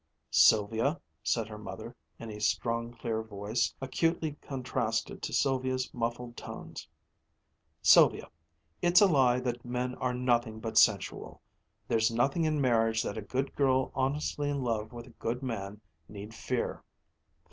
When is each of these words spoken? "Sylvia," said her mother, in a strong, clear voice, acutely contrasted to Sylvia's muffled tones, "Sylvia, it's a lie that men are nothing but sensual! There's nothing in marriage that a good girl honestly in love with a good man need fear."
"Sylvia," 0.31 0.99
said 1.21 1.47
her 1.47 1.59
mother, 1.59 1.95
in 2.17 2.31
a 2.31 2.39
strong, 2.41 2.91
clear 2.91 3.21
voice, 3.21 3.75
acutely 3.79 4.35
contrasted 4.41 5.21
to 5.21 5.31
Sylvia's 5.31 5.93
muffled 5.93 6.35
tones, 6.35 6.87
"Sylvia, 7.83 8.27
it's 8.81 8.99
a 8.99 9.05
lie 9.05 9.39
that 9.41 9.63
men 9.63 9.93
are 9.93 10.15
nothing 10.15 10.59
but 10.59 10.75
sensual! 10.79 11.39
There's 11.87 12.09
nothing 12.09 12.45
in 12.45 12.59
marriage 12.59 13.03
that 13.03 13.15
a 13.19 13.21
good 13.21 13.53
girl 13.53 13.91
honestly 13.93 14.49
in 14.49 14.63
love 14.63 14.91
with 14.91 15.05
a 15.05 15.11
good 15.21 15.43
man 15.43 15.81
need 16.09 16.33
fear." 16.33 16.83